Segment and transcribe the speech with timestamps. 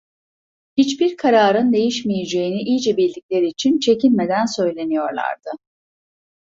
[0.77, 5.49] Hiçbir kararın değişmeyeceğini iyice bildikleri için, çekinmeden söyleniyorlardı.